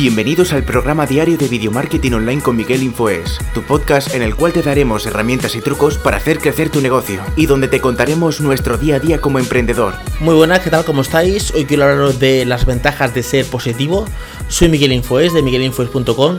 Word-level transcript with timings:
Bienvenidos 0.00 0.54
al 0.54 0.64
programa 0.64 1.04
diario 1.04 1.36
de 1.36 1.46
Video 1.46 1.70
Marketing 1.70 2.12
Online 2.12 2.40
con 2.40 2.56
Miguel 2.56 2.82
Infoes, 2.82 3.38
tu 3.52 3.62
podcast 3.62 4.14
en 4.14 4.22
el 4.22 4.34
cual 4.34 4.54
te 4.54 4.62
daremos 4.62 5.04
herramientas 5.04 5.54
y 5.56 5.60
trucos 5.60 5.98
para 5.98 6.16
hacer 6.16 6.38
crecer 6.38 6.70
tu 6.70 6.80
negocio 6.80 7.20
y 7.36 7.44
donde 7.44 7.68
te 7.68 7.82
contaremos 7.82 8.40
nuestro 8.40 8.78
día 8.78 8.96
a 8.96 8.98
día 8.98 9.20
como 9.20 9.38
emprendedor. 9.38 9.92
Muy 10.20 10.34
buenas, 10.34 10.60
¿qué 10.60 10.70
tal? 10.70 10.86
¿Cómo 10.86 11.02
estáis? 11.02 11.52
Hoy 11.52 11.66
quiero 11.66 11.82
hablaros 11.82 12.18
de 12.18 12.46
las 12.46 12.64
ventajas 12.64 13.12
de 13.12 13.22
ser 13.22 13.44
positivo. 13.44 14.06
Soy 14.48 14.70
Miguel 14.70 14.92
Infoes 14.92 15.34
de 15.34 15.42
miguelinfoes.com 15.42 16.38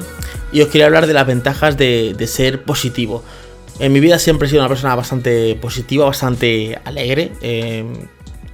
y 0.51 0.61
os 0.61 0.69
quiero 0.69 0.87
hablar 0.87 1.05
de 1.05 1.13
las 1.13 1.27
ventajas 1.27 1.77
de, 1.77 2.15
ser 2.27 2.63
positivo. 2.63 3.23
En 3.77 3.93
mi 3.93 3.99
vida 3.99 4.17
siempre 4.17 4.47
he 4.47 4.49
sido 4.49 4.63
una 4.63 4.69
persona 4.69 4.95
bastante 4.95 5.53
positiva, 5.61 6.05
bastante 6.05 6.79
alegre. 6.83 7.33
Eh, 7.43 7.85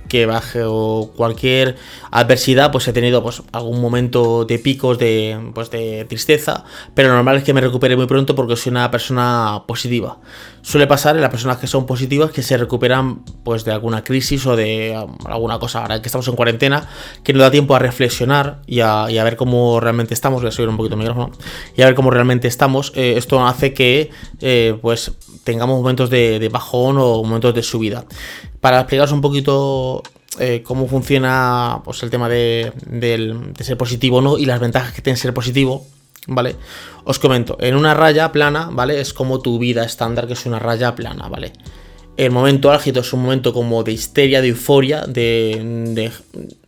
que 0.08 0.26
bajo 0.26 1.12
cualquier 1.16 1.76
adversidad 2.12 2.72
pues 2.72 2.88
he 2.88 2.94
tenido 2.94 3.22
pues 3.24 3.44
algún 3.52 3.82
momento 3.82 4.46
de 4.46 4.60
picos 4.60 4.98
de, 4.98 5.52
pues, 5.54 5.70
de 5.72 6.06
tristeza, 6.06 6.64
pero 6.94 7.10
lo 7.10 7.16
normal 7.16 7.38
es 7.38 7.44
que 7.44 7.54
me 7.54 7.62
recupere 7.62 7.96
muy 7.96 8.08
pronto 8.08 8.36
porque 8.36 8.56
soy 8.56 8.72
una 8.72 8.90
persona 8.92 9.64
positiva. 9.68 10.18
Suele 10.62 10.86
pasar 10.86 11.16
en 11.16 11.22
las 11.22 11.32
personas 11.32 11.58
que 11.58 11.68
son 11.68 11.86
positivas 11.86 12.32
que 12.32 12.44
se 12.44 12.58
recuperan 12.58 13.24
pues 13.44 13.64
de 13.64 13.72
alguna 13.72 14.04
crisis 14.04 14.46
o 14.46 14.56
de 14.56 15.02
um, 15.02 15.16
alguna 15.26 15.60
cosa, 15.60 15.82
ahora 15.82 16.02
que 16.02 16.08
estamos 16.08 16.28
en 16.28 16.36
cuarentena, 16.36 16.90
que 17.24 17.32
nos 17.32 17.42
da 17.42 17.52
tiempo 17.52 17.76
a 17.76 17.80
reflexionar 17.80 18.62
y 18.68 18.82
a, 18.82 19.06
ver 19.06 19.38
cómo 19.38 19.80
realmente 19.80 20.14
estamos, 20.14 20.42
voy 20.42 20.50
a 20.50 20.52
subir 20.52 20.70
un 20.70 20.78
poquito 20.78 20.96
el 20.96 21.00
micrófono, 21.00 21.32
y 21.76 21.82
a 21.82 21.86
ver 21.86 21.96
cómo 21.96 22.12
realmente 22.12 22.48
estamos, 22.48 22.92
eh, 22.96 23.14
esto 23.18 23.46
hace 23.46 23.74
que 23.74 24.10
eh, 24.42 24.78
pues 24.82 25.14
tengamos 25.46 25.78
momentos 25.78 26.10
de, 26.10 26.40
de 26.40 26.50
bajón 26.50 26.98
o 27.00 27.24
momentos 27.24 27.54
de 27.54 27.64
subida 27.64 28.06
para 28.68 28.82
explicaros 28.82 29.14
un 29.14 29.22
poquito 29.22 30.04
eh, 30.40 30.62
cómo 30.62 30.90
funciona 30.90 31.80
pues, 31.86 32.04
el 32.04 32.10
tema 32.10 32.28
de, 32.28 32.74
ser 33.62 33.78
positivo 33.78 34.20
no 34.22 34.38
y 34.38 34.46
las 34.46 34.60
ventajas 34.60 34.92
que 34.92 35.02
tiene 35.02 35.16
ser 35.16 35.34
positivo, 35.34 35.88
¿vale? 36.28 36.58
Os 37.06 37.18
comento, 37.18 37.56
en 37.62 37.78
una 37.78 37.94
raya 37.94 38.30
plana, 38.34 38.68
¿vale? 38.70 39.00
Es 39.00 39.14
como 39.14 39.40
tu 39.40 39.58
vida 39.58 39.86
estándar, 39.86 40.28
que 40.28 40.34
es 40.34 40.46
una 40.46 40.60
raya 40.60 40.96
plana, 40.96 41.30
¿vale? 41.30 41.54
El 42.18 42.32
momento 42.32 42.70
álgido 42.70 43.00
es 43.00 43.14
un 43.14 43.22
momento 43.22 43.54
como 43.54 43.86
de 43.86 43.94
histeria, 43.94 44.42
de 44.42 44.50
euforia, 44.50 45.06
de, 45.08 46.12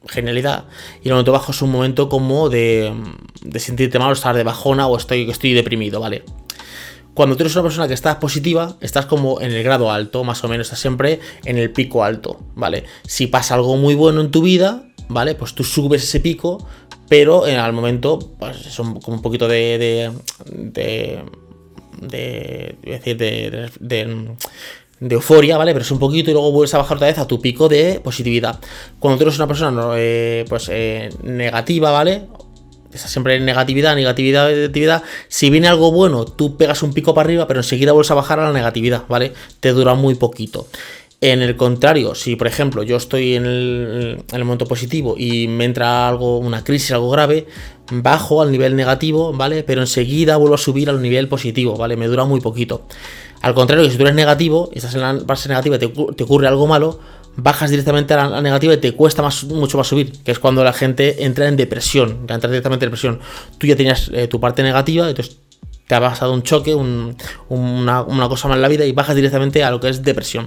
genialidad. 0.08 0.68
Y 1.04 1.10
el 1.10 1.16
momento 1.16 1.34
bajo 1.34 1.52
es 1.52 1.62
un 1.62 1.70
momento 1.70 2.08
como 2.08 2.48
de, 2.48 2.94
de 3.42 3.60
sentirte 3.60 4.00
mal 4.00 4.12
o 4.12 4.14
estar 4.14 4.38
de 4.38 4.44
bajona 4.44 4.88
o 4.88 4.96
estoy, 4.96 5.30
estoy 5.30 5.52
deprimido, 5.52 6.00
¿vale? 6.00 6.24
Cuando 7.20 7.36
tú 7.36 7.44
eres 7.44 7.54
una 7.58 7.64
persona 7.64 7.86
que 7.90 7.96
estás 7.96 8.16
positiva, 8.16 8.78
estás 8.80 9.06
como 9.06 9.42
en 9.42 9.52
el 9.52 9.62
grado 9.62 9.92
alto, 9.92 10.24
más 10.24 10.42
o 10.46 10.48
menos, 10.48 10.68
estás 10.68 10.80
siempre 10.80 11.20
en 11.44 11.58
el 11.58 11.70
pico 11.70 12.06
alto, 12.06 12.40
¿vale? 12.56 12.86
Si 13.06 13.28
pasa 13.28 13.56
algo 13.56 13.76
muy 13.76 13.94
bueno 13.94 14.22
en 14.22 14.32
tu 14.32 14.42
vida, 14.42 14.86
¿vale? 15.10 15.36
Pues 15.36 15.54
tú 15.54 15.66
subes 15.66 16.02
ese 16.02 16.22
pico, 16.22 16.66
pero 17.10 17.44
al 17.44 17.74
momento, 17.74 18.20
pues 18.40 18.66
es 18.66 18.74
como 18.78 19.02
un 19.06 19.22
poquito 19.22 19.50
de. 19.50 20.14
de. 20.46 21.22
de. 22.00 22.78
decir, 22.84 23.18
de, 23.18 23.70
de, 23.82 24.36
de 25.02 25.16
euforia, 25.16 25.58
¿vale? 25.58 25.74
Pero 25.74 25.84
es 25.84 25.92
un 25.92 26.00
poquito 26.00 26.30
y 26.30 26.34
luego 26.34 26.54
vuelves 26.54 26.74
a 26.74 26.78
bajar 26.78 26.96
otra 26.96 27.08
vez 27.08 27.18
a 27.18 27.28
tu 27.28 27.42
pico 27.42 27.68
de 27.68 28.00
positividad. 28.02 28.62
Cuando 28.98 29.18
tú 29.18 29.24
eres 29.24 29.36
una 29.36 29.48
persona 29.48 29.92
eh, 29.98 30.46
pues 30.48 30.70
eh, 30.72 31.10
negativa, 31.24 31.92
¿vale? 31.92 32.28
Está 32.94 33.08
siempre 33.08 33.36
en 33.36 33.46
negatividad, 33.46 33.96
negatividad, 33.96 34.50
negatividad. 34.50 35.04
Si 35.28 35.50
viene 35.50 35.68
algo 35.68 35.92
bueno, 35.92 36.26
tú 36.26 36.58
pegas 36.58 36.82
un 36.82 36.94
pico 36.94 37.14
para 37.14 37.28
arriba, 37.28 37.48
pero 37.48 37.60
enseguida 37.60 37.92
vuelves 37.92 38.12
a 38.12 38.16
bajar 38.16 38.40
a 38.40 38.44
la 38.46 38.54
negatividad, 38.54 39.04
¿vale? 39.08 39.34
Te 39.60 39.72
dura 39.74 39.94
muy 39.94 40.16
poquito. 40.16 40.68
En 41.22 41.42
el 41.42 41.58
contrario, 41.58 42.16
si 42.16 42.38
por 42.38 42.48
ejemplo 42.48 42.82
yo 42.82 42.96
estoy 42.96 43.36
en 43.36 43.46
el, 43.46 44.24
momento 44.46 44.66
positivo 44.66 45.16
y 45.18 45.50
me 45.50 45.66
entra 45.66 46.08
algo, 46.08 46.38
una 46.38 46.64
crisis, 46.64 46.94
algo 46.94 47.10
grave, 47.10 47.46
bajo 47.92 48.42
al 48.42 48.52
nivel 48.52 48.76
negativo, 48.78 49.34
¿vale? 49.34 49.64
Pero 49.64 49.82
enseguida 49.82 50.38
vuelvo 50.38 50.56
a 50.56 50.58
subir 50.58 50.90
al 50.90 51.02
nivel 51.02 51.28
positivo, 51.28 51.76
¿vale? 51.76 51.98
Me 51.98 52.08
dura 52.08 52.24
muy 52.24 52.40
poquito. 52.40 52.88
Al 53.42 53.54
contrario, 53.54 53.90
si 53.90 53.98
tú 53.98 54.04
eres 54.04 54.16
negativo, 54.16 54.70
estás 54.74 54.96
en 54.96 55.02
la 55.02 55.14
base 55.14 55.50
negativa 55.50 55.76
y 55.76 55.80
te, 55.80 55.88
te 55.88 56.24
ocurre 56.24 56.48
algo 56.48 56.68
malo, 56.68 57.00
bajas 57.36 57.70
directamente 57.70 58.14
a 58.14 58.28
la, 58.28 58.42
negativa 58.42 58.74
y 58.74 58.78
te 58.78 58.94
cuesta 58.94 59.22
más, 59.22 59.44
mucho 59.46 59.78
más 59.78 59.88
subir, 59.88 60.12
que 60.24 60.32
es 60.32 60.40
cuando 60.40 60.64
la 60.64 60.74
gente 60.74 61.24
entra 61.26 61.48
en 61.48 61.58
depresión, 61.58 62.26
entra 62.28 62.50
directamente 62.50 62.86
en 62.86 62.92
depresión. 62.92 63.20
Tú 63.58 63.68
ya 63.68 63.76
tenías 63.76 64.10
eh, 64.14 64.28
tu 64.28 64.40
parte 64.40 64.64
negativa, 64.64 65.10
entonces 65.10 65.38
te 65.88 65.96
ha 65.96 66.00
pasado 66.00 66.34
un 66.34 66.44
choque, 66.44 66.76
una, 66.76 68.06
cosa 68.30 68.48
mal 68.48 68.58
en 68.58 68.62
la 68.62 68.68
vida 68.68 68.86
y 68.86 68.92
bajas 68.92 69.16
directamente 69.16 69.64
a 69.64 69.72
lo 69.72 69.80
que 69.80 69.90
es 69.90 70.04
depresión. 70.04 70.46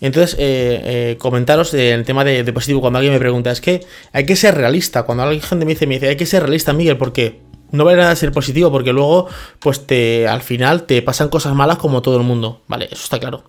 Entonces, 0.00 0.36
eh, 0.38 0.80
eh, 0.84 1.16
comentaros 1.18 1.74
el 1.74 2.04
tema 2.04 2.24
de, 2.24 2.50
positivo 2.52 2.80
cuando 2.80 2.98
alguien 2.98 3.12
me 3.12 3.18
pregunta, 3.18 3.50
es 3.50 3.60
que 3.60 3.84
hay 4.12 4.24
que 4.24 4.36
ser 4.36 4.54
realista. 4.54 5.02
Cuando 5.02 5.24
alguien 5.24 5.42
me 5.58 5.66
dice, 5.66 5.86
me 5.86 5.94
dice, 5.94 6.08
hay 6.08 6.16
que 6.16 6.24
ser 6.24 6.42
realista, 6.42 6.72
Miguel, 6.72 6.96
porque 6.96 7.40
no 7.70 7.84
vale 7.84 7.98
nada 7.98 8.16
ser 8.16 8.32
positivo 8.32 8.70
porque 8.70 8.92
luego, 8.92 9.28
pues 9.58 9.86
te, 9.86 10.26
al 10.26 10.40
final 10.40 10.84
te 10.84 11.02
pasan 11.02 11.28
cosas 11.28 11.54
malas 11.54 11.78
como 11.78 12.02
todo 12.02 12.16
el 12.16 12.22
mundo, 12.22 12.62
¿vale? 12.66 12.86
Eso 12.90 13.04
está 13.04 13.18
claro. 13.18 13.44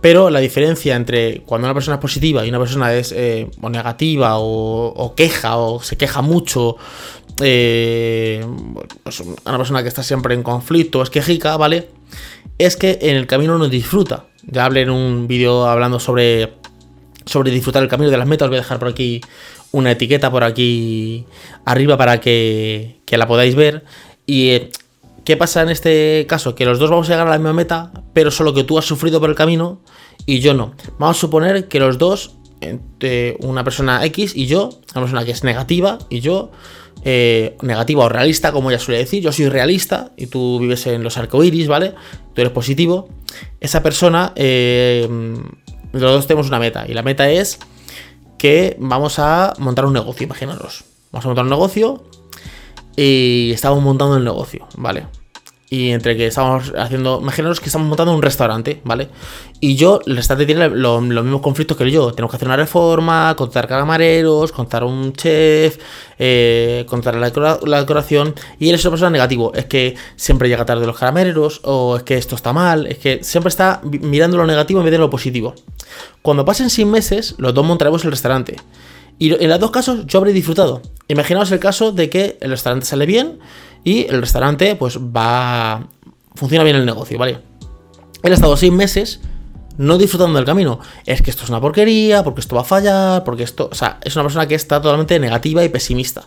Pero 0.00 0.30
la 0.30 0.40
diferencia 0.40 0.96
entre 0.96 1.40
cuando 1.46 1.66
una 1.66 1.74
persona 1.74 1.96
es 1.96 2.00
positiva 2.00 2.44
y 2.44 2.50
una 2.50 2.58
persona 2.58 2.92
es 2.94 3.12
eh, 3.12 3.50
o 3.60 3.70
negativa 3.70 4.34
o, 4.38 5.14
queja 5.16 5.56
o 5.56 5.82
se 5.82 5.96
queja 5.96 6.20
mucho, 6.20 6.76
eh, 7.40 8.44
pues 9.02 9.20
una 9.20 9.56
persona 9.56 9.82
que 9.82 9.88
está 9.88 10.02
siempre 10.02 10.34
en 10.34 10.42
conflicto 10.42 11.02
es 11.02 11.10
quejica, 11.10 11.56
¿vale? 11.56 11.88
Es 12.58 12.76
que 12.76 12.98
en 13.00 13.16
el 13.16 13.26
camino 13.26 13.58
no 13.58 13.68
disfruta. 13.68 14.26
Ya 14.46 14.66
hablé 14.66 14.82
en 14.82 14.90
un 14.90 15.26
vídeo 15.26 15.66
hablando 15.66 15.98
sobre, 15.98 16.52
sobre 17.24 17.50
disfrutar 17.50 17.82
el 17.82 17.88
camino 17.88 18.10
de 18.10 18.18
las 18.18 18.28
metas, 18.28 18.48
voy 18.48 18.58
a 18.58 18.60
dejar 18.60 18.78
por 18.78 18.88
aquí 18.88 19.22
una 19.74 19.90
etiqueta 19.90 20.30
por 20.30 20.44
aquí 20.44 21.26
arriba 21.64 21.96
para 21.96 22.20
que, 22.20 23.00
la 23.10 23.26
podáis 23.26 23.56
ver. 23.56 23.84
Y 24.24 24.50
eh, 24.50 24.70
¿qué 25.24 25.36
pasa 25.36 25.62
en 25.62 25.68
este 25.68 26.26
caso? 26.28 26.54
Que 26.54 26.64
los 26.64 26.78
dos 26.78 26.90
vamos 26.90 27.08
a 27.08 27.12
llegar 27.12 27.26
a 27.26 27.30
la 27.30 27.38
misma 27.38 27.52
meta, 27.52 27.92
pero 28.12 28.30
solo 28.30 28.54
que 28.54 28.62
tú 28.62 28.78
has 28.78 28.84
sufrido 28.84 29.18
por 29.20 29.30
el 29.30 29.36
camino 29.36 29.80
y 30.26 30.38
yo 30.38 30.54
no. 30.54 30.74
Vamos 30.98 31.16
a 31.16 31.20
suponer 31.20 31.66
que 31.66 31.80
los 31.80 31.98
dos, 31.98 32.36
una 33.40 33.64
persona 33.64 34.04
X 34.06 34.36
y 34.36 34.46
yo, 34.46 34.70
una 34.94 35.02
persona 35.02 35.24
que 35.24 35.32
es 35.32 35.42
negativa 35.42 35.98
y 36.08 36.20
yo, 36.20 36.52
eh, 37.04 37.56
negativa 37.62 38.04
o 38.04 38.08
realista, 38.08 38.52
como 38.52 38.70
ella 38.70 38.78
suele 38.78 39.00
decir, 39.00 39.24
yo 39.24 39.32
soy 39.32 39.48
realista 39.48 40.12
y 40.16 40.28
tú 40.28 40.60
vives 40.60 40.86
en 40.86 41.02
los 41.02 41.18
arcoiris, 41.18 41.66
¿vale? 41.66 41.94
Tú 42.32 42.40
eres 42.40 42.52
positivo. 42.52 43.08
Esa 43.60 43.82
persona, 43.82 44.32
eh, 44.36 45.08
los 45.90 46.00
dos 46.00 46.26
tenemos 46.28 46.46
una 46.46 46.60
meta 46.60 46.86
y 46.88 46.94
la 46.94 47.02
meta 47.02 47.28
es 47.28 47.58
que 48.44 48.76
vamos 48.78 49.18
a 49.20 49.54
montar 49.56 49.86
un 49.86 49.94
negocio, 49.94 50.26
imaginaros. 50.26 50.84
Vamos 51.10 51.24
a 51.24 51.28
montar 51.28 51.44
un 51.44 51.50
negocio 51.50 52.04
y 52.94 53.50
estamos 53.54 53.82
montando 53.82 54.18
el 54.18 54.24
negocio, 54.24 54.68
¿vale? 54.76 55.06
Y 55.74 55.90
entre 55.90 56.16
que 56.16 56.28
estamos 56.28 56.72
haciendo, 56.78 57.18
imaginaros 57.20 57.58
que 57.58 57.66
estamos 57.66 57.88
montando 57.88 58.14
un 58.14 58.22
restaurante, 58.22 58.80
¿vale? 58.84 59.08
Y 59.58 59.74
yo, 59.74 59.98
el 60.06 60.14
restaurante 60.14 60.46
tiene 60.46 60.68
los 60.68 61.02
mismos 61.02 61.40
conflictos 61.40 61.76
que 61.76 61.90
yo. 61.90 62.12
Tenemos 62.12 62.30
que 62.30 62.36
hacer 62.36 62.46
una 62.46 62.56
reforma, 62.56 63.34
contratar 63.36 63.66
camareros, 63.66 64.52
contratar 64.52 64.84
un 64.84 65.12
chef, 65.14 65.78
eh, 66.16 66.86
contratar 66.88 67.20
la, 67.66 67.80
decoración. 67.80 68.36
Y 68.60 68.68
él 68.68 68.76
es 68.76 68.84
una 68.84 68.92
persona 68.92 69.10
negativo. 69.10 69.52
Es 69.52 69.64
que 69.64 69.96
siempre 70.14 70.48
llega 70.48 70.64
tarde 70.64 70.86
los 70.86 70.96
camareros, 70.96 71.60
o 71.64 71.96
es 71.96 72.04
que 72.04 72.18
esto 72.18 72.36
está 72.36 72.52
mal, 72.52 72.86
es 72.86 72.98
que 72.98 73.24
siempre 73.24 73.48
está 73.48 73.80
mirando 73.82 74.36
lo 74.36 74.46
negativo 74.46 74.78
en 74.78 74.84
vez 74.84 74.92
de 74.92 74.98
lo 74.98 75.10
positivo. 75.10 75.56
Cuando 76.22 76.44
pasen 76.44 76.70
100 76.70 76.88
meses, 76.88 77.34
los 77.38 77.52
dos 77.52 77.66
montaremos 77.66 78.04
el 78.04 78.12
restaurante. 78.12 78.58
Y 79.18 79.34
en 79.34 79.48
los 79.48 79.58
dos 79.58 79.72
casos 79.72 80.06
yo 80.06 80.20
habré 80.20 80.32
disfrutado. 80.32 80.82
Imaginaos 81.08 81.50
el 81.50 81.58
caso 81.58 81.90
de 81.90 82.10
que 82.10 82.38
el 82.40 82.50
restaurante 82.50 82.86
sale 82.86 83.06
bien 83.06 83.40
y 83.84 84.06
el 84.08 84.20
restaurante 84.20 84.74
pues 84.76 84.98
va... 84.98 85.86
funciona 86.34 86.64
bien 86.64 86.76
el 86.76 86.86
negocio, 86.86 87.18
¿vale? 87.18 87.38
Él 88.22 88.32
ha 88.32 88.34
estado 88.34 88.56
seis 88.56 88.72
meses 88.72 89.20
no 89.76 89.98
disfrutando 89.98 90.36
del 90.36 90.46
camino. 90.46 90.80
Es 91.04 91.20
que 91.20 91.30
esto 91.30 91.44
es 91.44 91.50
una 91.50 91.60
porquería, 91.60 92.24
porque 92.24 92.40
esto 92.40 92.56
va 92.56 92.62
a 92.62 92.64
fallar, 92.64 93.24
porque 93.24 93.42
esto... 93.42 93.68
O 93.70 93.74
sea, 93.74 93.98
es 94.02 94.16
una 94.16 94.22
persona 94.24 94.48
que 94.48 94.54
está 94.54 94.80
totalmente 94.80 95.18
negativa 95.18 95.62
y 95.64 95.68
pesimista. 95.68 96.24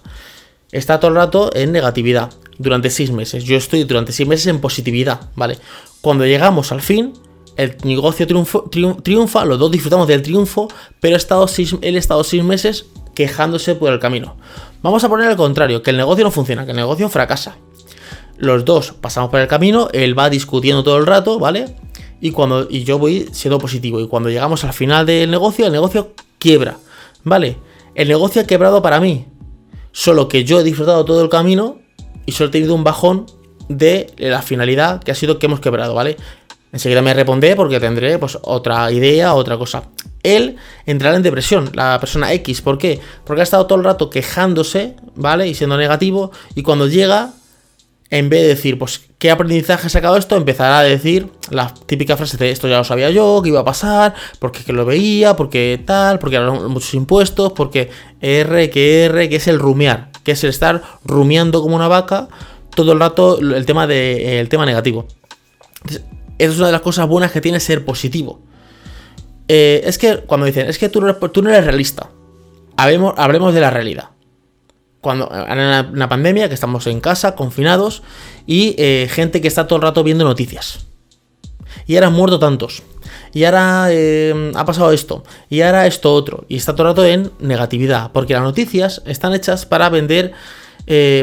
Está 0.71 0.99
todo 0.99 1.09
el 1.09 1.15
rato 1.15 1.49
en 1.55 1.71
negatividad 1.71 2.29
durante 2.57 2.89
seis 2.89 3.11
meses. 3.11 3.43
Yo 3.45 3.57
estoy 3.57 3.85
durante 3.85 4.11
seis 4.11 4.27
meses 4.27 4.47
en 4.47 4.59
positividad, 4.59 5.21
¿vale? 5.35 5.57
Cuando 6.01 6.25
llegamos 6.25 6.71
al 6.71 6.81
fin, 6.81 7.13
el 7.55 7.77
negocio 7.83 8.27
triunfa, 8.27 9.45
los 9.45 9.59
dos 9.59 9.71
disfrutamos 9.71 10.07
del 10.07 10.21
triunfo, 10.21 10.67
pero 10.99 11.15
he 11.15 11.17
estado 11.17 11.47
seis, 11.47 11.75
él 11.81 11.95
ha 11.95 11.99
estado 11.99 12.23
seis 12.23 12.43
meses 12.43 12.85
quejándose 13.17 13.73
por 13.73 13.91
el 13.91 13.97
camino. 13.97 14.35
Vamos 14.83 15.03
a 15.03 15.09
poner 15.09 15.27
al 15.27 15.35
contrario, 15.35 15.81
que 15.81 15.89
el 15.89 15.97
negocio 15.97 16.23
no 16.23 16.29
funciona, 16.29 16.65
que 16.65 16.71
el 16.71 16.77
negocio 16.77 17.09
fracasa. 17.09 17.57
Los 18.37 18.63
dos 18.63 18.91
pasamos 18.91 19.31
por 19.31 19.39
el 19.39 19.47
camino, 19.47 19.89
él 19.91 20.17
va 20.17 20.29
discutiendo 20.29 20.83
todo 20.83 20.97
el 20.97 21.07
rato, 21.07 21.39
¿vale? 21.39 21.65
Y, 22.21 22.29
cuando, 22.29 22.67
y 22.69 22.83
yo 22.83 22.99
voy 22.99 23.27
siendo 23.31 23.57
positivo. 23.57 23.99
Y 23.99 24.07
cuando 24.07 24.29
llegamos 24.29 24.63
al 24.65 24.73
final 24.73 25.07
del 25.07 25.31
negocio, 25.31 25.65
el 25.65 25.71
negocio 25.71 26.13
quiebra, 26.37 26.77
¿vale? 27.23 27.57
El 27.95 28.07
negocio 28.07 28.43
ha 28.43 28.45
quebrado 28.45 28.83
para 28.83 28.99
mí. 28.99 29.25
Solo 29.91 30.27
que 30.27 30.43
yo 30.43 30.59
he 30.59 30.63
disfrutado 30.63 31.03
todo 31.03 31.23
el 31.23 31.29
camino 31.29 31.79
y 32.27 32.33
solo 32.33 32.49
he 32.49 32.51
tenido 32.51 32.75
un 32.75 32.83
bajón 32.83 33.25
de 33.67 34.13
la 34.17 34.43
finalidad 34.43 35.01
que 35.01 35.09
ha 35.09 35.15
sido 35.15 35.39
que 35.39 35.47
hemos 35.47 35.59
quebrado, 35.59 35.95
¿vale? 35.95 36.17
Enseguida 36.71 37.01
me 37.01 37.15
responde 37.15 37.55
porque 37.55 37.79
tendré 37.79 38.19
pues 38.19 38.37
otra 38.43 38.91
idea, 38.91 39.33
otra 39.33 39.57
cosa. 39.57 39.85
Él 40.35 40.57
entrará 40.85 41.15
en 41.15 41.23
depresión, 41.23 41.71
la 41.73 41.99
persona 41.99 42.33
X. 42.33 42.61
¿Por 42.61 42.77
qué? 42.77 42.99
Porque 43.23 43.41
ha 43.41 43.43
estado 43.43 43.65
todo 43.65 43.77
el 43.77 43.85
rato 43.85 44.09
quejándose, 44.09 44.95
¿vale? 45.15 45.47
Y 45.47 45.53
siendo 45.53 45.77
negativo. 45.77 46.31
Y 46.55 46.63
cuando 46.63 46.87
llega, 46.87 47.33
en 48.09 48.29
vez 48.29 48.41
de 48.41 48.47
decir, 48.49 48.77
pues, 48.77 49.01
¿qué 49.17 49.31
aprendizaje 49.31 49.87
ha 49.87 49.89
sacado 49.89 50.17
esto? 50.17 50.35
Empezará 50.35 50.79
a 50.79 50.83
decir 50.83 51.29
la 51.49 51.73
típica 51.85 52.17
frase 52.17 52.37
de 52.37 52.51
esto 52.51 52.67
ya 52.67 52.77
lo 52.77 52.83
sabía 52.83 53.09
yo, 53.09 53.41
que 53.41 53.49
iba 53.49 53.61
a 53.61 53.65
pasar, 53.65 54.13
porque 54.39 54.63
que 54.63 54.73
lo 54.73 54.85
veía, 54.85 55.35
porque 55.35 55.81
tal, 55.85 56.19
porque 56.19 56.37
eran 56.37 56.71
muchos 56.71 56.93
impuestos, 56.93 57.53
porque 57.53 57.89
R, 58.21 58.69
que 58.69 59.05
R, 59.05 59.29
que 59.29 59.35
es 59.35 59.47
el 59.47 59.59
rumiar, 59.59 60.09
que 60.23 60.31
es 60.31 60.43
el 60.43 60.49
estar 60.49 60.81
rumiando 61.03 61.61
como 61.61 61.75
una 61.75 61.87
vaca 61.87 62.27
todo 62.77 62.91
el 62.91 62.99
rato 62.99 63.39
el 63.39 63.65
tema, 63.65 63.87
de, 63.87 64.39
el 64.39 64.49
tema 64.49 64.63
negativo. 64.63 65.07
esa 65.83 66.03
es 66.37 66.57
una 66.57 66.67
de 66.67 66.73
las 66.73 66.81
cosas 66.81 67.07
buenas 67.07 67.31
que 67.31 67.41
tiene 67.41 67.59
ser 67.59 67.83
positivo. 67.83 68.39
Eh, 69.47 69.81
es 69.85 69.97
que 69.97 70.17
cuando 70.17 70.45
dicen, 70.45 70.67
es 70.67 70.77
que 70.77 70.89
tú 70.89 71.01
no 71.01 71.09
eres, 71.49 71.63
realista, 71.63 72.09
hablemos, 72.75 73.53
de 73.53 73.61
la 73.61 73.69
realidad 73.69 74.09
cuando 74.99 75.31
en 75.31 75.59
una, 75.59 76.09
pandemia, 76.09 76.49
que 76.49 76.53
estamos 76.53 76.85
en 76.87 76.99
casa, 76.99 77.35
confinados, 77.35 78.03
y 78.45 78.75
eh, 78.77 79.07
gente 79.09 79.39
que 79.39 79.47
está 79.47 79.65
todo 79.65 79.77
el 79.77 79.83
rato 79.83 80.03
viendo 80.03 80.25
noticias. 80.25 80.87
Y 81.85 81.95
ahora 81.95 82.07
han 82.07 82.13
muerto 82.13 82.39
tantos. 82.39 82.83
Y 83.31 83.45
ahora 83.45 83.87
eh, 83.91 84.51
ha 84.53 84.65
pasado 84.65 84.91
esto. 84.91 85.23
Y 85.49 85.61
ahora 85.61 85.87
esto 85.87 86.13
otro. 86.13 86.43
Y 86.49 86.57
está 86.57 86.73
todo 86.73 86.87
el 86.87 86.91
rato 86.91 87.05
en 87.05 87.31
negatividad. 87.39 88.11
Porque 88.11 88.33
las 88.33 88.43
noticias 88.43 89.01
están 89.05 89.33
hechas 89.33 89.65
para 89.65 89.87
vender. 89.89 90.33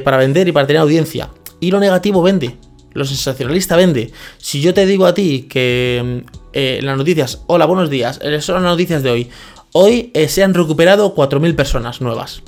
Para 0.04 0.16
vender 0.16 0.48
y 0.48 0.52
para 0.52 0.66
tener 0.66 0.80
audiencia. 0.80 1.28
Y 1.60 1.70
lo 1.70 1.80
negativo 1.80 2.22
vende. 2.22 2.56
Lo 2.94 3.04
sensacionalista 3.04 3.76
vende. 3.76 4.12
Si 4.38 4.60
yo 4.60 4.72
te 4.72 4.86
digo 4.86 5.04
a 5.06 5.14
ti 5.14 5.46
que 5.50 6.24
en 6.52 6.86
las 6.86 6.96
noticias, 6.96 7.42
hola, 7.46 7.66
buenos 7.66 7.90
días, 7.90 8.20
son 8.40 8.54
las 8.54 8.62
noticias 8.62 9.02
de 9.02 9.10
hoy. 9.10 9.30
Hoy 9.72 10.12
se 10.28 10.42
han 10.42 10.54
recuperado 10.54 11.14
4.000 11.14 11.56
personas 11.56 12.00
nuevas. 12.00 12.42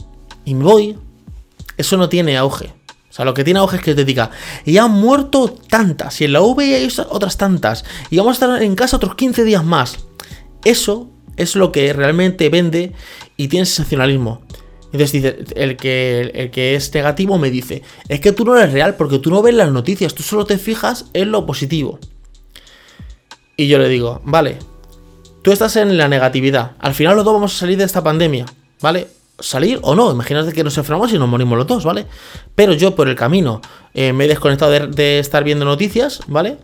Y 0.45 0.55
me 0.55 0.65
voy, 0.65 0.97
eso 1.77 1.97
no 1.97 2.09
tiene 2.09 2.37
auge. 2.37 2.73
O 3.11 3.13
sea, 3.17 3.25
lo 3.25 3.35
que 3.35 3.43
tiene 3.43 3.59
auge 3.59 3.79
es 3.79 3.83
que 3.83 3.95
te 3.95 4.05
diga, 4.05 4.31
y 4.65 4.77
han 4.77 4.93
muerto 4.93 5.49
tantas, 5.69 6.21
y 6.21 6.25
en 6.25 6.35
la 6.35 6.43
V 6.43 6.63
hay 6.63 6.89
otras 7.09 7.37
tantas, 7.39 7.85
y 8.11 8.19
vamos 8.19 8.31
a 8.31 8.45
estar 8.45 8.63
en 8.63 8.77
casa 8.77 8.99
otros 8.99 9.15
15 9.15 9.43
días 9.43 9.65
más. 9.65 9.99
Eso 10.65 11.11
es 11.37 11.57
lo 11.57 11.73
que 11.73 11.93
realmente 11.93 12.49
vende 12.51 12.93
y 13.37 13.49
tiene 13.49 13.67
sensacionalismo. 13.67 14.43
Entonces 14.87 15.13
dice, 15.13 15.39
el 15.57 15.77
que, 15.77 16.31
el 16.35 16.51
que 16.51 16.75
es 16.75 16.93
negativo 16.95 17.39
me 17.39 17.51
dice, 17.51 17.83
es 18.09 18.21
que 18.21 18.33
tú 18.33 18.45
no 18.45 18.57
eres 18.57 18.73
real 18.73 18.95
porque 18.97 19.19
tú 19.19 19.31
no 19.31 19.43
ves 19.43 19.55
las 19.55 19.71
noticias, 19.71 20.15
tú 20.15 20.23
solo 20.23 20.47
te 20.47 20.59
fijas 20.59 21.07
en 21.13 21.33
lo 21.33 21.45
positivo. 21.45 21.99
Y 23.57 23.69
yo 23.69 23.79
le 23.79 23.89
digo, 23.89 24.21
vale, 24.25 24.59
tú 25.43 25.53
estás 25.53 25.77
en 25.77 25.97
la 25.97 26.09
negatividad, 26.09 26.73
al 26.79 26.95
final 26.95 27.17
los 27.17 27.25
dos 27.25 27.35
vamos 27.35 27.55
a 27.55 27.59
salir 27.59 27.79
de 27.79 27.85
esta 27.85 28.03
pandemia, 28.03 28.47
¿vale? 28.81 29.09
salir 29.39 29.79
o 29.83 29.95
no. 29.95 30.11
Imagínate 30.11 30.53
que 30.53 30.65
nos 30.65 30.77
enfermamos 30.79 31.13
y 31.13 31.19
nos 31.19 31.29
morimos 31.29 31.59
los 31.59 31.67
dos, 31.67 31.85
¿vale? 31.85 32.07
Pero 32.55 32.73
yo 32.73 32.95
por 32.95 33.09
el 33.09 33.17
camino 33.17 33.61
eh, 33.95 34.13
me 34.13 34.25
he 34.25 34.29
desconectado 34.29 34.73
de, 34.73 35.19
estar 35.19 35.45
viendo 35.45 35.65
noticias, 35.65 36.21
¿vale? 36.27 36.59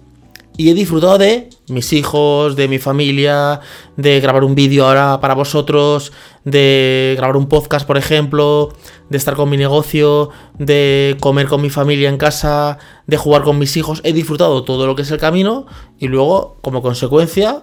Y 0.57 0.71
he 0.71 0.75
disfrutado 0.75 1.19
de 1.19 1.49
mis 1.69 1.93
hijos, 1.93 2.57
de 2.57 2.69
mi 2.69 2.79
familia, 2.79 3.61
de 3.97 4.21
grabar 4.21 4.45
un 4.45 4.55
vídeo 4.55 4.87
ahora 4.87 5.19
para 5.21 5.35
vosotros, 5.35 6.13
de 6.45 7.15
grabar 7.17 7.37
un 7.37 7.49
podcast, 7.49 7.87
por 7.87 7.97
ejemplo, 7.97 8.73
de 9.09 9.17
estar 9.17 9.35
con 9.35 9.49
mi 9.49 9.57
negocio, 9.57 10.31
de 10.59 11.17
comer 11.21 11.47
con 11.49 11.63
mi 11.63 11.71
familia 11.71 12.09
en 12.09 12.19
casa, 12.19 12.79
de 13.07 13.17
jugar 13.17 13.43
con 13.43 13.59
mis 13.59 13.77
hijos. 13.77 14.01
He 14.05 14.13
disfrutado 14.13 14.63
todo 14.65 14.87
lo 14.87 14.95
que 14.95 15.03
es 15.03 15.11
el 15.11 15.19
camino 15.19 15.67
y 15.99 16.09
luego, 16.09 16.57
como 16.61 16.83
consecuencia, 16.83 17.63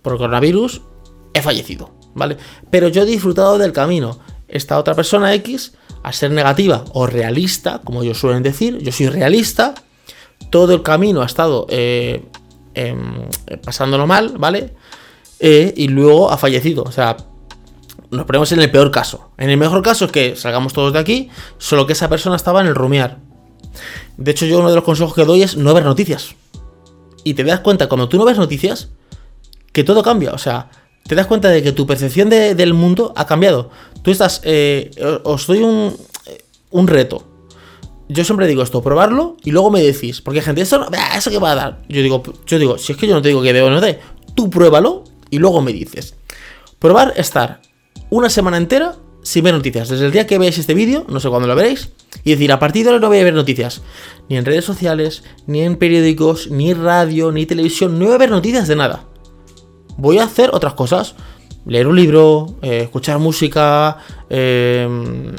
por 0.00 0.16
coronavirus, 0.16 0.82
he 1.34 1.42
fallecido, 1.42 1.90
¿vale? 2.14 2.38
Pero 2.70 2.88
yo 2.88 3.02
he 3.02 3.06
disfrutado 3.06 3.58
del 3.58 3.72
camino 3.72 4.18
esta 4.48 4.78
otra 4.78 4.94
persona 4.94 5.32
X, 5.34 5.72
a 6.02 6.12
ser 6.12 6.30
negativa 6.30 6.84
o 6.92 7.06
realista, 7.06 7.80
como 7.84 8.02
ellos 8.02 8.18
suelen 8.18 8.42
decir, 8.42 8.78
yo 8.78 8.92
soy 8.92 9.08
realista, 9.08 9.74
todo 10.50 10.74
el 10.74 10.82
camino 10.82 11.22
ha 11.22 11.26
estado 11.26 11.66
eh, 11.68 12.24
em, 12.74 13.28
pasándolo 13.64 14.06
mal, 14.06 14.34
¿vale? 14.38 14.74
Eh, 15.40 15.74
y 15.76 15.88
luego 15.88 16.30
ha 16.30 16.38
fallecido, 16.38 16.84
o 16.84 16.92
sea, 16.92 17.16
nos 18.10 18.26
ponemos 18.26 18.52
en 18.52 18.60
el 18.60 18.70
peor 18.70 18.90
caso. 18.90 19.30
En 19.38 19.50
el 19.50 19.56
mejor 19.56 19.82
caso 19.82 20.04
es 20.04 20.12
que 20.12 20.36
salgamos 20.36 20.72
todos 20.72 20.92
de 20.92 20.98
aquí, 20.98 21.30
solo 21.58 21.86
que 21.86 21.94
esa 21.94 22.08
persona 22.08 22.36
estaba 22.36 22.60
en 22.60 22.68
el 22.68 22.74
rumiar. 22.74 23.18
De 24.16 24.30
hecho, 24.30 24.46
yo 24.46 24.58
uno 24.58 24.68
de 24.68 24.76
los 24.76 24.84
consejos 24.84 25.14
que 25.14 25.24
doy 25.24 25.42
es 25.42 25.56
no 25.56 25.72
ver 25.74 25.84
noticias. 25.84 26.34
Y 27.24 27.34
te 27.34 27.42
das 27.44 27.60
cuenta, 27.60 27.88
cuando 27.88 28.08
tú 28.08 28.18
no 28.18 28.24
ves 28.24 28.36
noticias, 28.36 28.90
que 29.72 29.82
todo 29.82 30.02
cambia. 30.02 30.32
O 30.32 30.38
sea, 30.38 30.70
te 31.04 31.14
das 31.14 31.26
cuenta 31.26 31.48
de 31.48 31.62
que 31.62 31.72
tu 31.72 31.86
percepción 31.86 32.28
del 32.28 32.74
mundo 32.74 33.12
ha 33.16 33.26
cambiado. 33.26 33.70
Tú 34.02 34.10
estás. 34.10 34.40
Eh, 34.44 34.90
os 35.24 35.46
doy 35.46 35.62
un, 35.62 35.96
un 36.70 36.86
reto. 36.86 37.31
Yo 38.12 38.24
siempre 38.24 38.46
digo 38.46 38.62
esto, 38.62 38.82
probarlo 38.82 39.36
y 39.44 39.50
luego 39.50 39.70
me 39.70 39.82
decís. 39.82 40.20
Porque 40.20 40.42
gente, 40.42 40.60
eso, 40.60 40.86
¿eso 41.16 41.30
qué 41.30 41.38
va 41.38 41.52
a 41.52 41.54
dar? 41.54 41.82
Yo 41.88 42.02
digo, 42.02 42.22
yo 42.46 42.58
digo, 42.58 42.78
si 42.78 42.92
es 42.92 42.98
que 42.98 43.06
yo 43.06 43.14
no 43.14 43.22
te 43.22 43.28
digo 43.28 43.42
que 43.42 43.52
debo 43.52 43.70
no 43.70 43.80
dé, 43.80 44.00
tú 44.34 44.50
pruébalo 44.50 45.04
y 45.30 45.38
luego 45.38 45.60
me 45.60 45.72
dices. 45.72 46.14
Probar 46.78 47.14
estar 47.16 47.60
una 48.10 48.28
semana 48.28 48.56
entera 48.56 48.96
sin 49.22 49.44
ver 49.44 49.54
noticias. 49.54 49.88
Desde 49.88 50.06
el 50.06 50.12
día 50.12 50.26
que 50.26 50.38
veáis 50.38 50.58
este 50.58 50.74
vídeo, 50.74 51.06
no 51.08 51.20
sé 51.20 51.28
cuándo 51.28 51.48
lo 51.48 51.54
veréis, 51.54 51.90
y 52.24 52.32
decir, 52.32 52.52
a 52.52 52.58
partir 52.58 52.84
de 52.84 52.90
ahora 52.90 53.00
no 53.00 53.08
voy 53.08 53.18
a 53.18 53.24
ver 53.24 53.34
noticias. 53.34 53.82
Ni 54.28 54.36
en 54.36 54.44
redes 54.44 54.64
sociales, 54.64 55.22
ni 55.46 55.62
en 55.62 55.76
periódicos, 55.76 56.50
ni 56.50 56.74
radio, 56.74 57.32
ni 57.32 57.46
televisión. 57.46 57.98
No 57.98 58.06
voy 58.06 58.14
a 58.14 58.18
ver 58.18 58.30
noticias 58.30 58.68
de 58.68 58.76
nada 58.76 59.06
voy 59.96 60.18
a 60.18 60.24
hacer 60.24 60.50
otras 60.52 60.74
cosas. 60.74 61.14
Leer 61.64 61.86
un 61.86 61.96
libro, 61.96 62.56
eh, 62.62 62.80
escuchar 62.82 63.18
música, 63.18 63.98
eh, 64.28 64.88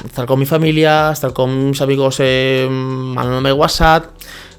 estar 0.04 0.26
con 0.26 0.38
mi 0.38 0.46
familia, 0.46 1.10
estar 1.12 1.32
con 1.32 1.70
mis 1.70 1.80
amigos 1.82 2.16
eh, 2.20 2.66
mandándome 2.70 3.52
WhatsApp. 3.52 4.06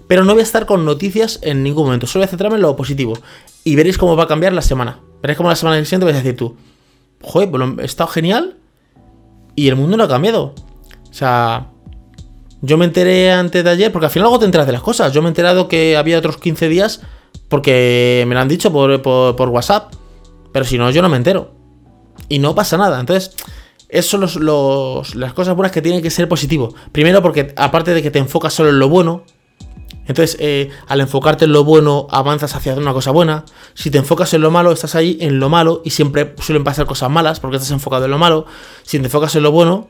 Pero 0.07 0.23
no 0.23 0.33
voy 0.33 0.41
a 0.41 0.43
estar 0.43 0.65
con 0.65 0.85
noticias 0.85 1.39
en 1.41 1.63
ningún 1.63 1.85
momento. 1.85 2.05
Solo 2.05 2.21
voy 2.21 2.27
a 2.27 2.29
centrarme 2.29 2.57
en 2.57 2.61
lo 2.61 2.75
positivo. 2.75 3.17
Y 3.63 3.75
veréis 3.75 3.97
cómo 3.97 4.15
va 4.15 4.23
a 4.23 4.27
cambiar 4.27 4.53
la 4.53 4.61
semana. 4.61 4.99
Veréis 5.21 5.37
cómo 5.37 5.49
la 5.49 5.55
semana 5.55 5.83
siguiente 5.83 6.05
vais 6.05 6.15
a 6.15 6.19
decir 6.19 6.37
tú, 6.37 6.55
joder, 7.21 7.49
pues 7.49 7.63
he 7.79 7.85
estado 7.85 8.09
genial 8.09 8.57
y 9.55 9.67
el 9.67 9.75
mundo 9.75 9.97
no 9.97 10.03
ha 10.03 10.07
cambiado. 10.07 10.53
O 11.09 11.13
sea, 11.13 11.69
yo 12.61 12.77
me 12.77 12.85
enteré 12.85 13.31
antes 13.31 13.63
de 13.63 13.69
ayer, 13.69 13.91
porque 13.91 14.05
al 14.07 14.11
final 14.11 14.25
luego 14.25 14.39
te 14.39 14.45
enteras 14.45 14.67
de 14.67 14.73
las 14.73 14.81
cosas. 14.81 15.13
Yo 15.13 15.21
me 15.21 15.27
he 15.27 15.29
enterado 15.29 15.67
que 15.67 15.97
había 15.97 16.19
otros 16.19 16.37
15 16.37 16.69
días 16.69 17.01
porque 17.49 18.25
me 18.27 18.35
lo 18.35 18.41
han 18.41 18.47
dicho 18.47 18.71
por, 18.71 19.49
WhatsApp. 19.49 19.93
Pero 20.51 20.65
si 20.65 20.77
no, 20.77 20.89
yo 20.91 21.01
no 21.01 21.09
me 21.09 21.17
entero. 21.17 21.54
Y 22.29 22.39
no 22.39 22.55
pasa 22.55 22.77
nada. 22.77 22.99
Entonces, 22.99 23.35
eso 23.89 24.27
son 24.27 24.45
los, 24.45 25.15
las 25.15 25.33
cosas 25.33 25.55
buenas 25.55 25.71
que 25.71 25.81
tienen 25.81 26.01
que 26.01 26.09
ser 26.09 26.27
positivo. 26.27 26.73
Primero 26.91 27.21
porque 27.21 27.53
aparte 27.55 27.93
de 27.93 28.01
que 28.01 28.11
te 28.11 28.19
enfocas 28.19 28.53
solo 28.53 28.69
en 28.69 28.79
lo 28.79 28.89
bueno, 28.89 29.23
entonces 30.07 30.37
eh, 30.39 30.69
al 30.87 31.01
enfocarte 31.01 31.45
en 31.45 31.53
lo 31.53 31.63
bueno 31.63 32.07
avanzas 32.09 32.55
hacia 32.55 32.73
una 32.75 32.93
cosa 32.93 33.11
buena. 33.11 33.45
Si 33.73 33.91
te 33.91 33.97
enfocas 33.97 34.33
en 34.33 34.41
lo 34.41 34.51
malo, 34.51 34.71
estás 34.71 34.95
ahí 34.95 35.17
en 35.21 35.39
lo 35.39 35.49
malo 35.49 35.81
y 35.83 35.91
siempre 35.91 36.35
suelen 36.41 36.63
pasar 36.63 36.85
cosas 36.85 37.09
malas 37.09 37.39
porque 37.39 37.57
estás 37.57 37.71
enfocado 37.71 38.05
en 38.05 38.11
lo 38.11 38.17
malo. 38.17 38.45
Si 38.83 38.99
te 38.99 39.05
enfocas 39.05 39.35
en 39.35 39.43
lo 39.43 39.51
bueno, 39.51 39.87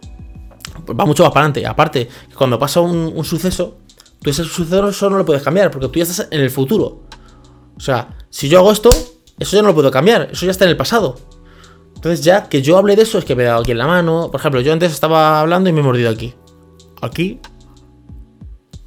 pues 0.85 0.97
va 0.97 1.05
mucho 1.05 1.23
más 1.23 1.31
para 1.31 1.45
adelante. 1.45 1.65
Aparte, 1.67 2.09
cuando 2.35 2.59
pasa 2.59 2.81
un, 2.81 3.11
un 3.15 3.25
suceso, 3.25 3.77
tú 4.21 4.29
ese 4.29 4.43
suceso 4.43 5.09
no 5.09 5.17
lo 5.17 5.25
puedes 5.25 5.43
cambiar 5.43 5.71
porque 5.71 5.87
tú 5.87 5.99
ya 5.99 6.03
estás 6.03 6.27
en 6.31 6.41
el 6.41 6.51
futuro. 6.51 7.03
O 7.77 7.79
sea, 7.79 8.15
si 8.29 8.47
yo 8.47 8.59
hago 8.59 8.71
esto, 8.71 8.89
eso 9.37 9.55
ya 9.55 9.61
no 9.61 9.69
lo 9.69 9.73
puedo 9.73 9.91
cambiar, 9.91 10.29
eso 10.31 10.45
ya 10.45 10.51
está 10.51 10.65
en 10.65 10.71
el 10.71 10.77
pasado. 10.77 11.17
Entonces 12.05 12.23
ya 12.23 12.47
que 12.47 12.61
yo 12.61 12.77
hable 12.77 12.95
de 12.95 13.01
eso 13.01 13.17
es 13.17 13.25
que 13.25 13.33
me 13.35 13.41
he 13.41 13.45
dado 13.47 13.61
aquí 13.61 13.71
en 13.71 13.79
la 13.79 13.87
mano. 13.87 14.29
Por 14.29 14.39
ejemplo, 14.39 14.61
yo 14.61 14.71
antes 14.71 14.91
estaba 14.91 15.39
hablando 15.39 15.71
y 15.71 15.73
me 15.73 15.79
he 15.79 15.83
mordido 15.83 16.11
aquí. 16.11 16.35
Aquí. 17.01 17.39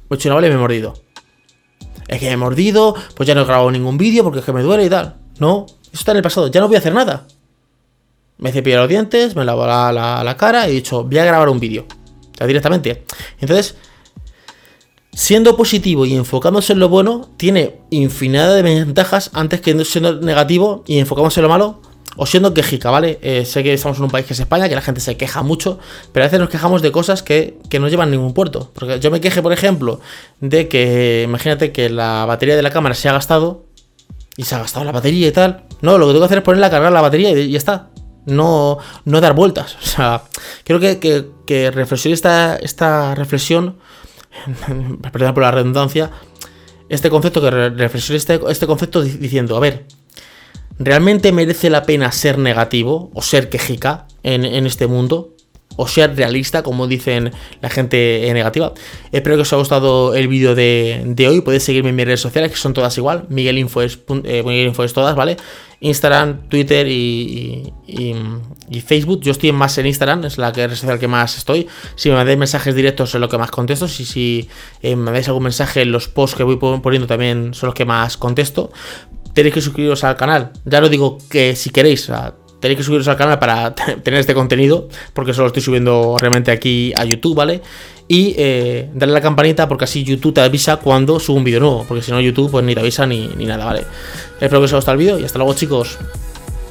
He 0.09 0.15
hecho 0.15 0.33
una 0.33 0.47
y 0.47 0.49
me 0.49 0.55
he 0.55 0.57
mordido. 0.57 0.93
Es 2.07 2.17
que 2.21 2.27
me 2.27 2.31
he 2.31 2.37
mordido, 2.37 2.95
pues 3.15 3.27
ya 3.27 3.35
no 3.35 3.41
he 3.41 3.43
grabado 3.43 3.69
ningún 3.71 3.97
vídeo 3.97 4.23
porque 4.23 4.39
es 4.39 4.45
que 4.45 4.53
me 4.53 4.63
duele 4.63 4.85
y 4.85 4.89
tal. 4.89 5.17
No, 5.37 5.65
eso 5.67 5.89
está 5.91 6.11
en 6.11 6.17
el 6.17 6.23
pasado, 6.23 6.47
ya 6.47 6.61
no 6.61 6.67
voy 6.67 6.77
a 6.77 6.79
hacer 6.79 6.93
nada. 6.93 7.27
Me 8.37 8.51
he 8.51 8.53
cepillado 8.53 8.83
los 8.83 8.89
dientes, 8.89 9.35
me 9.35 9.43
lavo 9.43 9.67
la, 9.67 9.91
la 10.23 10.37
cara 10.37 10.69
y 10.69 10.71
he 10.71 10.75
dicho, 10.75 11.03
voy 11.03 11.17
a 11.17 11.25
grabar 11.25 11.49
un 11.49 11.59
vídeo. 11.59 11.87
O 11.89 12.37
sea, 12.37 12.47
directamente. 12.47 13.03
Entonces, 13.41 13.75
Siendo 15.11 15.57
positivo 15.57 16.05
y 16.05 16.15
enfocándose 16.15 16.71
en 16.71 16.79
lo 16.79 16.87
bueno, 16.87 17.29
tiene 17.35 17.81
infinidad 17.89 18.55
de 18.55 18.61
ventajas 18.61 19.31
antes 19.33 19.59
que 19.59 19.83
siendo 19.83 20.21
negativo 20.21 20.85
y 20.87 20.99
enfocándose 20.99 21.41
en 21.41 21.43
lo 21.43 21.49
malo 21.49 21.81
o 22.21 22.25
siendo 22.25 22.53
quejica, 22.53 22.91
¿vale? 22.91 23.17
Eh, 23.21 23.45
sé 23.45 23.63
que 23.63 23.73
estamos 23.73 23.97
en 23.97 24.03
un 24.03 24.11
país 24.11 24.25
que 24.25 24.33
es 24.33 24.39
España, 24.39 24.67
que 24.67 24.75
la 24.75 24.81
gente 24.81 24.99
se 24.99 25.15
queja 25.15 25.41
mucho, 25.41 25.79
pero 26.11 26.25
a 26.25 26.27
veces 26.27 26.39
nos 26.39 26.49
quejamos 26.49 26.81
de 26.81 26.91
cosas 26.91 27.23
que, 27.23 27.57
no 27.79 27.87
llevan 27.87 28.11
ningún 28.11 28.33
puerto. 28.33 28.71
Porque 28.73 28.99
yo 28.99 29.09
me 29.09 29.21
queje, 29.21 29.41
por 29.41 29.53
ejemplo, 29.53 30.01
de 30.41 30.67
que, 30.67 31.23
imagínate 31.23 31.71
que 31.71 31.89
la 31.89 32.25
batería 32.25 32.55
de 32.55 32.61
la 32.61 32.71
cámara 32.71 32.93
se 32.93 33.07
ha 33.07 33.13
gastado 33.13 33.65
y 34.35 34.43
se 34.43 34.55
ha 34.55 34.59
gastado 34.59 34.83
la 34.85 34.91
batería 34.91 35.27
y 35.27 35.31
tal. 35.31 35.63
No, 35.81 35.97
lo 35.97 36.07
que 36.07 36.11
tengo 36.11 36.21
que 36.21 36.25
hacer 36.25 36.37
es 36.39 36.43
ponerla 36.43 36.67
a 36.67 36.69
cargar 36.69 36.91
la 36.91 37.01
batería 37.01 37.31
y 37.31 37.51
ya 37.51 37.57
está. 37.57 37.89
No, 38.25 38.79
no 39.05 39.21
dar 39.21 39.33
vueltas. 39.33 39.77
O 39.81 39.85
sea, 39.85 40.23
creo 40.65 40.79
que, 40.79 40.99
que, 40.99 41.25
que 41.47 41.71
esta, 42.11 42.57
esta 42.57 43.15
reflexión 43.15 43.77
perdón 45.11 45.33
por 45.33 45.43
la 45.43 45.51
redundancia, 45.51 46.11
este 46.89 47.09
concepto 47.09 47.41
que 47.41 47.49
reflexione 47.49 48.17
este, 48.17 48.39
este 48.49 48.67
concepto 48.67 49.01
diciendo, 49.01 49.57
a 49.57 49.59
ver, 49.59 49.85
¿realmente 50.79 51.31
merece 51.31 51.69
la 51.69 51.83
pena 51.83 52.11
ser 52.11 52.37
negativo 52.37 53.11
o 53.13 53.21
ser 53.21 53.49
quejica 53.49 54.07
en, 54.23 54.65
este 54.65 54.87
mundo? 54.87 55.35
o 55.81 55.87
ser 55.87 56.13
realista, 56.13 56.61
como 56.61 56.87
dicen 56.87 57.31
la 57.61 57.69
gente 57.69 58.29
negativa. 58.33 58.73
Espero 59.13 59.37
que 59.37 59.43
os 59.43 59.53
haya 59.53 59.59
gustado 59.59 60.13
el 60.13 60.27
vídeo 60.27 60.53
de, 60.53 61.25
hoy. 61.25 61.39
Podéis 61.39 61.63
seguirme 61.63 61.91
en 61.91 61.95
mis 61.95 62.03
redes 62.03 62.19
sociales, 62.19 62.51
que 62.51 62.57
son 62.57 62.73
todas 62.73 62.97
igual. 62.97 63.27
Miguel 63.29 63.57
Info 63.57 63.81
es, 63.81 63.97
eh, 64.25 64.73
es 64.77 64.93
todas, 64.93 65.15
¿vale? 65.15 65.37
Instagram, 65.81 66.49
Twitter 66.49 66.85
y, 66.87 67.71
Facebook. 68.85 69.21
Yo 69.21 69.31
estoy 69.31 69.53
más 69.53 69.77
en 69.77 69.85
Instagram, 69.85 70.25
es 70.25 70.37
la 70.37 70.51
red 70.51 70.75
social 70.75 70.99
que 70.99 71.07
más 71.07 71.37
estoy. 71.37 71.67
Si 71.95 72.09
me 72.09 72.15
mandáis 72.15 72.37
mensajes 72.37 72.75
directos 72.75 73.15
es 73.15 73.21
lo 73.21 73.29
que 73.29 73.37
más 73.37 73.51
contesto. 73.51 73.87
Si, 73.87 74.03
si 74.03 74.49
eh, 74.81 74.95
me 74.95 75.03
mandáis 75.03 75.27
algún 75.29 75.43
mensaje, 75.43 75.85
los 75.85 76.09
posts 76.09 76.35
que 76.35 76.43
voy 76.43 76.57
poniendo 76.57 77.07
también 77.07 77.53
son 77.53 77.67
los 77.67 77.73
que 77.73 77.85
más 77.85 78.17
contesto. 78.17 78.71
Tenéis 79.33 79.53
que 79.53 79.61
suscribiros 79.61 80.03
al 80.03 80.15
canal. 80.15 80.51
Ya 80.65 80.81
lo 80.81 80.89
digo 80.89 81.17
que 81.29 81.55
si 81.55 81.69
queréis, 81.69 82.09
tenéis 82.59 82.77
que 82.77 82.83
subiros 82.83 83.07
al 83.07 83.17
canal 83.17 83.39
para 83.39 83.73
tener 84.03 84.19
este 84.19 84.33
contenido, 84.33 84.87
porque 85.13 85.33
solo 85.33 85.47
estoy 85.47 85.61
subiendo 85.61 86.17
realmente 86.19 86.51
aquí 86.51 86.93
a 86.95 87.05
YouTube, 87.05 87.35
¿vale? 87.35 87.61
Y 88.07 88.33
eh, 88.37 88.89
darle 88.93 89.13
a 89.13 89.19
la 89.19 89.21
campanita 89.21 89.67
porque 89.67 89.83
así 89.83 90.03
YouTube 90.03 90.33
te 90.33 90.41
avisa 90.41 90.77
cuando 90.77 91.19
subo 91.19 91.37
un 91.37 91.43
vídeo 91.43 91.59
nuevo, 91.59 91.85
porque 91.87 92.03
si 92.03 92.11
no 92.11 92.19
YouTube 92.19 92.49
pues 92.49 92.65
ni 92.65 92.73
te 92.73 92.81
avisa 92.81 93.05
ni, 93.05 93.27
ni 93.37 93.45
nada, 93.45 93.65
¿vale? 93.65 93.85
Espero 94.39 94.59
que 94.61 94.65
os 94.65 94.71
haya 94.71 94.77
gustado 94.77 94.93
el 94.93 94.99
vídeo 94.99 95.19
y 95.19 95.25
hasta 95.25 95.37
luego 95.37 95.53
chicos. 95.53 95.97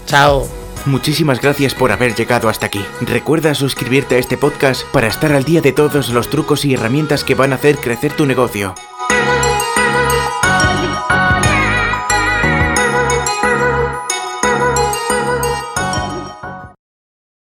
Chao. 0.06 0.48
Muchísimas 0.86 1.40
gracias 1.40 1.74
por 1.74 1.92
haber 1.92 2.14
llegado 2.14 2.48
hasta 2.48 2.66
aquí. 2.66 2.80
Recuerda 3.02 3.54
suscribirte 3.54 4.14
a 4.14 4.18
este 4.18 4.38
podcast 4.38 4.84
para 4.92 5.08
estar 5.08 5.32
al 5.32 5.44
día 5.44 5.60
de 5.60 5.72
todos 5.72 6.08
los 6.08 6.30
trucos 6.30 6.64
y 6.64 6.74
herramientas 6.74 7.24
que 7.24 7.34
van 7.34 7.52
a 7.52 7.56
hacer 7.56 7.76
crecer 7.76 8.12
tu 8.12 8.24
negocio. 8.24 8.74